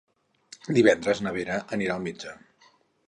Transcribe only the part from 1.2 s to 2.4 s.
na Vera anirà al metge.